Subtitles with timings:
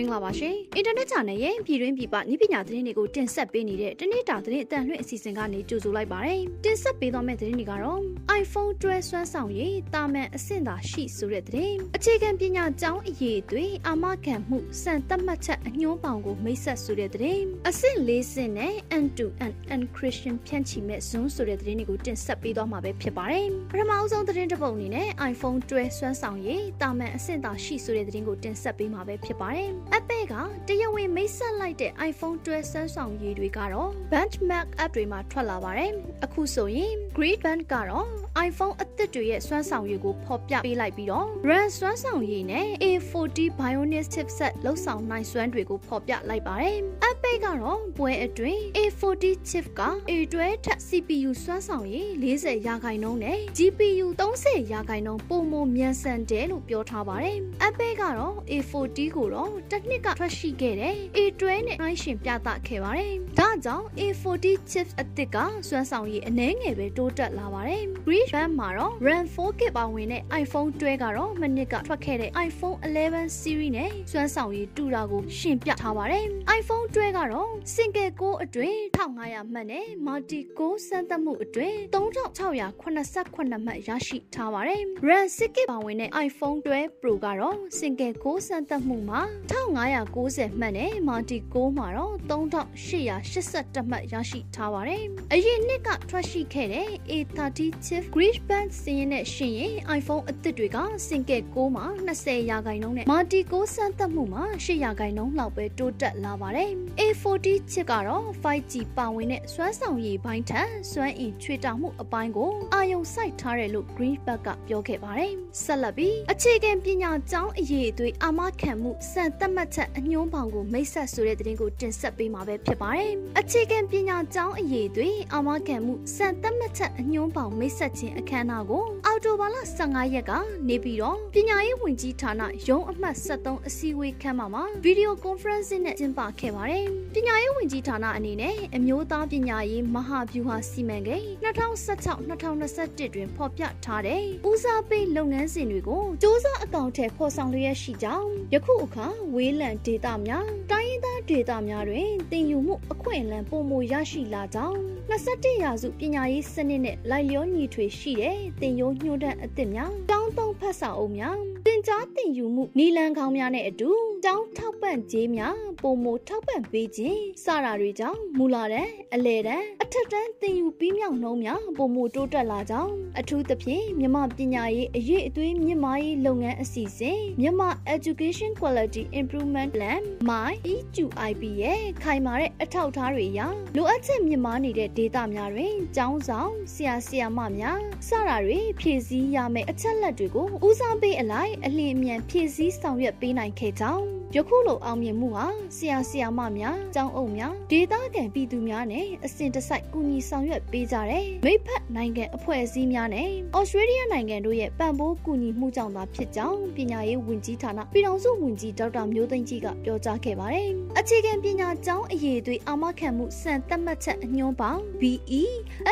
[0.00, 8.00] မင်္ဂလာပါရှင်အင်တာနက် channel ရဲ့ပြည်တွင်းပြည်ပနည်းပညာသတင်းတွေကိုတင်ဆက်ပေးနေတဲ့တနေ့တာသတင်းအတန်လွှင့်အစီအစဉ်ကနေကြိုဆိုလိုက်ပါတယ်တင်ဆက်ပေးသွားမယ့်သတင်းတွေကတော့
[8.40, 30.34] iPhone 12ဆွမ်းဆောင်ရည်တာမန်အဆင့်သာရှိဆိုတဲ့သတင်းအခြေခံပညာကျောင်းအရေးအသွေးအာမခံမှုစံသတ်မှတ်ချက်အညွှန်းပေါင်ကိုမိတ်ဆက်ဆိုတဲ့သတင်းအဆင့်၄ဆင့်နဲ့ end-to-end encryption ဖြန့်ချိမဲ့ Zoom ဆိုတဲ့သတင်းတွေကိုတင်ဆက်ပေးသွားမှာပဲဖြစ်ပါတယ်ပထမအဆုံးသတင်းတစ်ပုဒ်အနေနဲ့ iPhone 12ဆွမ်းဆောင်ရည်တာမန်အဆင့်သာရှိဆိုတဲ့သတင်းကိုတင်ဆက်ပေးမှာပဲဖြစ်ပါတယ်။ Apple က
[30.68, 35.92] တရားဝင်မိတ်ဆက်လိုက်တဲ့ iPhone 12ဆန်းဆောင်ရည်တွေကတော့ Benchmark App တွေမှာထွက်လာပါတယ်။
[36.24, 38.06] အခုဆိုရင် Great Band ကတော့
[38.48, 46.78] iPhone အသစ်တွေရဲ့စွမ်းဆောင်ရည်ကိုဖော်ပြပေးလိုက်ပြီးတော့ RAM စွမ်းဆောင်ရည်နဲ့ A40 Bionic chipset လောက်ဆောင်နိုင်စွမ်းတွေကိုဖော်ပြလိုက်ပါတယ်။
[47.22, 60.94] Apple ကတော့ပွဲအတွင်း A40 chip က A12 ထက် CPU စွမ်းဆောင်ရည်40ရာခိုင်နှုန်းနဲ့ GPU 30ရာခိုင်နှုန်းပိုမိုမြန်ဆန်တယ်လို့ပြောထားပါတယ်။ Apple ကတော့ A40 ကိုတော့တစ်နှစ်ကထွက်ရှိခဲ့တဲ့
[61.16, 65.36] A12 နဲ့နှိုင်းယှဉ်ပြသခဲ့ပါတယ်။ဒါကြောင့် A40 chips အသစ်က
[65.68, 76.24] စွမ်းဆောင်ရည်အနည်းငယ်ပဲတိုးတက်လာပါတယ်။ Green Band မှာတော့ RAM 4GB ပါဝင်တဲ့ iPhone 12ကတော့မနစ်ကထွက်ခဲ့တဲ့ iPhone 11 series နဲ့စွမ်းဆောင်ရည်တူတာကိုရှင်းပြထားပါတယ်။
[76.58, 87.56] iPhone 12ကတော့ single core အတွင်း1500မှတ်နဲ့ multi core စမ်းသပ်မှုအတွင်း3688မှတ်ရရှိထားပါတယ်။ RAM 6GB ပါဝင်တဲ့ iPhone 12 Pro ကတော့
[87.78, 101.70] single core စမ်းသပ်မှုမှာ1590မှတ်နဲ့ multi core မှာတော့3882မှတ်ရရှိထားပါတယ်။အရင်နှစ်ကထွက်ရှိခဲ့တဲ့ A30 chip Grid Band စင်းနဲ့ရှင်ရင် iPhone အသစ်တွေက single core
[101.76, 130.32] မှာ20ရာခိုင်နှုန်းနဲ့ multi core စမ်းသပ်မှုမှာ8ရာခိုင်နှုန်းလောက်ပဲတိုးတက်လာပါတယ်။ A40 chip ကတော့ 5G ပါဝင်တဲ့စွမ်းဆောင်ရည်ပိုင်းထက်စွမ်းအင်ချွေတာမှုအပိုင်းကိုအာရုံစိုက်ထားတယ်လို့ Greenback ကပြောခဲ့ပါတယ်။ဆက်လက်ပြီးအခြေခံပညာကျောင်းအရေးအသွေးအာမခံမှုစံသတ်မှတ်ချက်အညွှန်းပေါင်ကိုမိတ်ဆက်ဆိုတဲ့သတင်းကိုတင်ဆက်ပေးမှာပဲဖြစ်ပါတယ်။အခြေခံပညာကျောင်းအရေးအသွေးအာမခံမှုစံသတ်မှတ်ချက်အညွှန်းပေါင်မိတ်ဆက်ခြင်းအခမ်းအနားကိုအော်တိုဘာလ15ရက်က
[130.68, 154.78] နေပြီးတော့ပညာရေးဝန်ကြီးဌာနရုံးအမှတ်73အစည်းအဝေးခန်းမှာဗီဒီယိုကွန်ဖရင့်စနဲ့ကျင်းပခဲ့ပါတယ်။ပညာရေးဝန်ကြီးဌာနအနေနဲ့အမျိုးသားပညာရေးမဟာဗျူဟာစီမံကိန်း2016-2021တွင်ဖော်ပြထားတဲ့ဦးစားပေးလုပ်ငန်းစဉ်တွေကိုစ조사အကောင့်ထဲဖော်ဆောင်လျက်ရှိကြောင်းယခုအခါဝေးလံဒေတာများတိုင်းရင်းသားဒေတာများတွင်တင်ယူမှုအခွင့်အလမ်းပုံမရရှိလာကြောင်း
[155.10, 163.90] 21ရာစုပညာရေးစနစ်နဲ့လိုက်လျောညီထွေရှိတဲ့တင်ယိုညှို့တဲ့အသစ်များတောင်းသုံးဖတ်စာအုပ်များတင်ကြားတင်ယူမှုနီလန်ခေါင်းများနဲ့အတူ
[164.24, 177.60] တောင်းထောက်ပံ့ခြင်းများပုံမထောက်ပံ့ပေးခြင်းစတာတွေကြောင့်မူလာတဲ့အလဲတဲ့အထက်တန်းတင်ယူပြီးမြောက်နှုံးများပုံမတိုးတက်လာကြောင်းအထူးသဖြင့်မြမပညာရေးအရေးအသွေးမြင့်မားရေးလုပ်ငန်းအစီအစဉ်မြမ
[177.96, 183.40] Education Quality Improvement Plan MY EQIP ရဲ့ခိုင်မာတဲ့အထောက်အထားတွေအရ
[183.76, 195.46] လိုအပ်ချက်မြင့်မားနေတဲ့ဒေတာများတွင်ကျောင်းဆောင်ဆရာဆရာမများစတာတွေဖြည့်ဆည်းရမယ့်အချက်လက်တွေကိုဦးစားပေးအလိုက်အလင်းအမြန်ဖြည့်ဆည်းဆောင်ရွက်ပေးနိုင်ခဲ့ကြောင်း ယခုလိုအောင်မြင်မှုဟာ
[195.76, 215.42] ဆရာဆရာမများကျောင်းအုပ်များဒေသခံပြည်သူများနဲ့အစဉ်တစိုက်ကူညီဆောင်ရွက်ပေးကြတဲ့မိဖက်နိုင်ငံအဖွဲ့အစည်းများနဲ့ဩစတြေးလျနိုင်ငံတို့ရဲ့ပံ့ပိုးကူညီမှုကြောင့်သာဖြစ်ကြောင်းပညာရေးဝန်ကြီးဌာနပြည်ထောင်စုဝန်ကြီးဒေါက်တာမျိုးသိန်းကြီးကပြောကြားခဲ့ပါတယ်။အခြေခံပညာကျောင်းအရေးအသွေးအာမခံမှုစံသတ်မှတ်ချက်အညွှန်းပေါင်း BE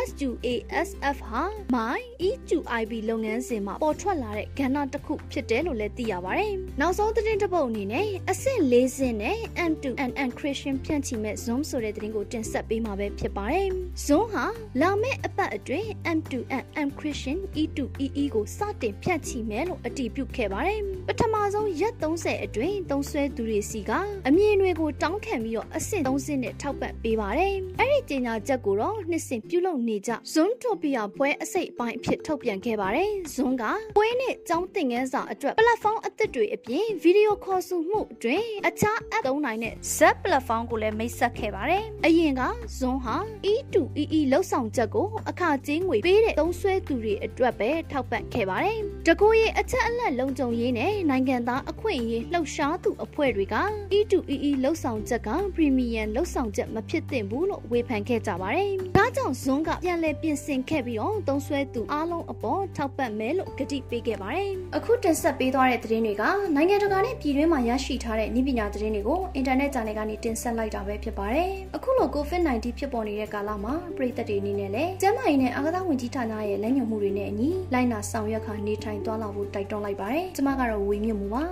[0.09, 1.43] SUASF ဟာ
[1.75, 1.98] MY
[2.28, 13.69] EQIB လုပ်ငန်းစဉ်မှာပေါ်ထွက်လာတဲ့ကဏ္ဍတစ်ခုဖြစ်တယ်လို့လည်းသိရပါတယ်။နောက်ဆုံးသတင်းတစ်ပုဒ်အနေနဲ့အဆင့်၄ဆင့်နဲ့ end-to-end encryption ဖြန့်ချိမဲ့ Zoom ဆိုတဲ့သတင်းကိုတင်ဆက်ပေးမှာပဲဖြစ်ပါတယ်။
[14.06, 14.47] Zoom ဟာ
[14.81, 23.91] လာမယ့်အပတ်အတွင်း end-to-end encryption E2EE ကိုစတင်ဖြန့်ချိမယ်လို့အတည်ပြုခဲ့ပါတယ်။ပထမဆုံးရက်30အတွင်းသုံးစွဲသူတွေစီက
[24.28, 33.65] အမြင်တွေကိုတောင်းခံပြီးတော့အဆင့်3ဆင့်နဲ့ထောက်ပံ့ပေးပါတယ်။အဲ့ဒီကြေညာချက်ကိုတော့နှစ်စဉ်ပြုလုပ်နေကြ Zoom Topia ပွဲအစိတ်အပိုင်းအဖြစ်ထုတ်ပြန်ခဲ့ပါတယ်။ Zoom က
[33.97, 42.42] ပွဲနဲ့ကျောင်းသင်ခန်းစာအတွက် platform အသစ်တွေအပြင်ဗီဒီယိုခေါ်ဆိုမှုအတွင်းအခြား app သုံးနိုင်တဲ့ Z platform ကိုလည်းမိတ်ဆက်ခဲ့ပါတယ်။အရင်က
[42.78, 43.16] Zoom ဟာ
[43.53, 48.80] E2EE လောက်ဆောင်ချက်ကိုအခကြေးငွေပေးတဲ့သုံးစွဲသူတွေအတွက်ပဲထောက်ပံ့ခဲ့ပါတယ်။
[49.10, 53.57] တကူရဲ့အချက်အလက်လုံခြုံရေးနဲ့နိုင်ငံသားအခွင့်အရေးလှုပ်ရှားသူအဖွဲ့တွေက
[53.99, 66.22] E2EE လောက်ဆောင်ချက်က Premium လောက်ဆောင်ချက်မဖြစ်သင့်ဘူးလို့ဝေဖန်ခဲ့ကြပါတယ်။ဒါကြောင့် Zoom ကပြန်လည်ပြင်ဆင်ခဲ့ပြီးတော့သုံးစွဲသူအားလုံးအပေါ်ထောက်ပံ့မယ်လို့ကတိပေးခဲ့ပါတယ်။အခုတင်ဆက်ပေးသွားတဲ့သတင်းတွေက
[66.54, 81.45] နိုင်ငံတကာနဲ့ပြည်တွင်းမှာရရှိထားတဲ့နည်းပညာသတင်းတွေကိုအင်တာနက်ဂျာနယ်ကနေတင်ဆက်လိုက်တာပဲဖြစ်ပါတယ်။အခုလို COVID-19 ဖြစ်ပေါ်နေတဲ့ကာလမှာပြည်သက်တွေအနေနဲ့လည်းကျန်းမာရေးနဲ့အာကစားဝန်ကြီးဌာနရဲ့လက်ညှိုးမှုတွေနဲ့အညီလိုက်နာဆောင်ရွက်ခါနေထိုင်တိုင်းသွားလာဖို့တိုက်တွန်းလိုက်ပါတယ်။ကျမကတော့ဝေမြင့်မူပါ